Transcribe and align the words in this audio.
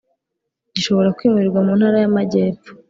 Gishobora 0.75 1.13
kwimurirwa 1.17 1.59
mu 1.65 1.73
ntara 1.79 1.97
y’amajyepho 2.03 2.69